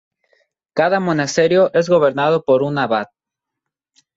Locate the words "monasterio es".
0.99-1.87